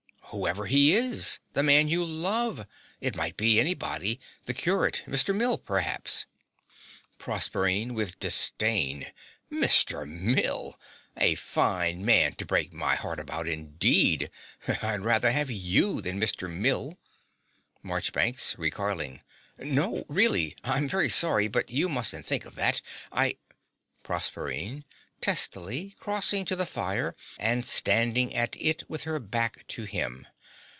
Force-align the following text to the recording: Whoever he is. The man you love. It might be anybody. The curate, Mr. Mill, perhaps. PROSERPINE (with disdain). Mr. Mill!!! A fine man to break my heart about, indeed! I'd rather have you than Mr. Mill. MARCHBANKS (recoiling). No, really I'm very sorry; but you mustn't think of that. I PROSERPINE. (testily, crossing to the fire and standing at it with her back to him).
Whoever 0.33 0.65
he 0.67 0.93
is. 0.93 1.39
The 1.51 1.61
man 1.61 1.89
you 1.89 2.05
love. 2.05 2.65
It 3.01 3.17
might 3.17 3.35
be 3.35 3.59
anybody. 3.59 4.17
The 4.45 4.53
curate, 4.53 5.03
Mr. 5.05 5.35
Mill, 5.35 5.57
perhaps. 5.57 6.25
PROSERPINE 7.17 7.93
(with 7.93 8.17
disdain). 8.17 9.07
Mr. 9.51 10.07
Mill!!! 10.07 10.79
A 11.17 11.35
fine 11.35 12.05
man 12.05 12.35
to 12.35 12.45
break 12.45 12.71
my 12.71 12.95
heart 12.95 13.19
about, 13.19 13.45
indeed! 13.45 14.31
I'd 14.81 15.01
rather 15.01 15.31
have 15.31 15.51
you 15.51 15.99
than 15.99 16.17
Mr. 16.17 16.49
Mill. 16.49 16.97
MARCHBANKS 17.83 18.57
(recoiling). 18.57 19.19
No, 19.57 20.05
really 20.07 20.55
I'm 20.63 20.87
very 20.87 21.09
sorry; 21.09 21.49
but 21.49 21.69
you 21.71 21.89
mustn't 21.89 22.25
think 22.25 22.45
of 22.45 22.55
that. 22.55 22.79
I 23.11 23.35
PROSERPINE. 24.03 24.85
(testily, 25.19 25.93
crossing 25.99 26.45
to 26.45 26.55
the 26.55 26.65
fire 26.65 27.15
and 27.37 27.63
standing 27.63 28.33
at 28.33 28.57
it 28.59 28.83
with 28.89 29.03
her 29.03 29.19
back 29.19 29.67
to 29.67 29.83
him). 29.83 30.25